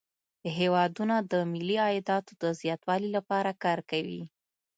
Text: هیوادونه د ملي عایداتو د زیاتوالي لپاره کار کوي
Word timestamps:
هیوادونه 0.57 1.15
د 1.31 1.33
ملي 1.51 1.77
عایداتو 1.85 2.31
د 2.43 2.45
زیاتوالي 2.61 3.09
لپاره 3.17 3.51
کار 3.63 3.79
کوي 3.91 4.21